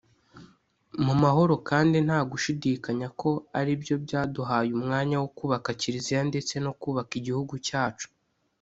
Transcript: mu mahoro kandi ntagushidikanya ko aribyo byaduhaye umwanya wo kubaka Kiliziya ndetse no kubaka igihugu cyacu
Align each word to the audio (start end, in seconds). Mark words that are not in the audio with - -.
mu 1.05 1.13
mahoro 1.23 1.55
kandi 1.69 1.97
ntagushidikanya 2.05 3.07
ko 3.21 3.29
aribyo 3.59 3.95
byaduhaye 4.05 4.69
umwanya 4.77 5.15
wo 5.21 5.29
kubaka 5.37 5.69
Kiliziya 5.81 6.21
ndetse 6.31 6.53
no 6.65 6.71
kubaka 6.81 7.11
igihugu 7.19 7.55
cyacu 7.69 8.07